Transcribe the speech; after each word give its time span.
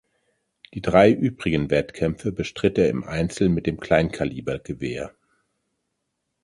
Die 0.73 0.81
drei 0.81 1.11
übrigen 1.11 1.69
Wettkämpfe 1.69 2.31
bestritt 2.31 2.79
er 2.79 2.89
im 2.89 3.03
Einzel 3.03 3.49
mit 3.49 3.67
dem 3.67 3.79
Kleinkalibergewehr. 3.79 5.13